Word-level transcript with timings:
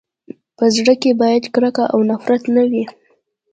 په 0.57 0.65
زړه 0.75 0.93
کي 1.01 1.11
باید 1.21 1.43
کرکه 1.53 1.85
او 1.93 1.99
نفرت 2.11 2.43
نه 2.55 2.63
وي. 2.71 2.83